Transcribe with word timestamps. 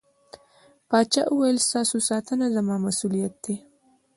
پاچا 0.89 1.23
وويل: 1.29 1.57
ستاسو 1.67 1.97
ساتنه 2.09 2.45
زما 2.55 2.75
مسووليت 2.85 3.35
دى. 3.43 3.55